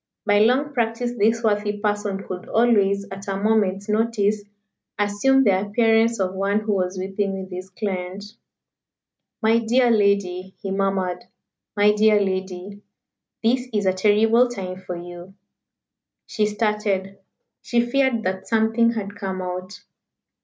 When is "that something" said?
18.23-18.93